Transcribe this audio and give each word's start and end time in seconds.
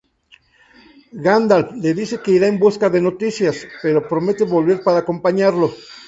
Gandalf 1.25 1.75
le 1.83 1.93
dice 1.93 2.19
que 2.23 2.31
irá 2.37 2.47
en 2.47 2.57
busca 2.63 2.89
de 2.89 3.01
noticias, 3.09 3.55
pero 3.83 4.07
promete 4.11 4.51
volver 4.55 4.79
para 4.85 5.01
acompañarlo. 5.05 5.67